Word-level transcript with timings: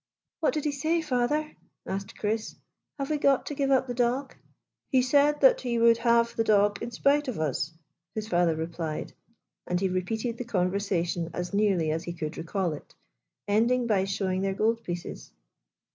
"What 0.39 0.55
did 0.55 0.63
he 0.65 0.71
say, 0.71 0.99
father?" 1.03 1.51
asked 1.95 2.17
Chris." 2.17 2.55
Have 2.97 3.11
we 3.11 3.19
got 3.19 3.45
to 3.45 3.53
give 3.53 3.69
up 3.69 3.85
the 3.85 3.93
dog?"" 3.93 4.33
He 4.89 5.03
said 5.03 5.41
that 5.41 5.61
he 5.61 5.77
would 5.77 5.99
have 5.99 6.35
the 6.35 6.43
dog 6.43 6.81
in 6.81 6.89
spite 6.89 7.27
of 7.27 7.39
us," 7.39 7.73
his 8.15 8.27
father 8.27 8.55
replied, 8.55 9.13
and 9.67 9.79
he 9.79 9.89
repeated 9.89 10.39
the 10.39 10.43
conversation 10.43 11.29
as 11.35 11.53
nearly 11.53 11.91
as 11.91 12.03
he 12.05 12.13
could 12.13 12.35
recall 12.35 12.73
it, 12.73 12.95
ending 13.47 13.85
by 13.85 14.05
showing 14.05 14.41
their 14.41 14.55
goldpieces. 14.55 15.29